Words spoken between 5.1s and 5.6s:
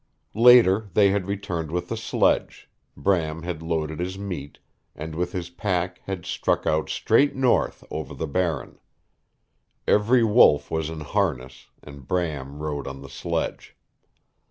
with his